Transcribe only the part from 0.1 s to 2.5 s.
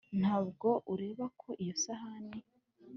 Nta bwo ureba ko iyo sahani,